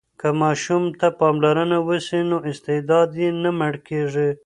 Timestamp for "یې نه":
3.21-3.51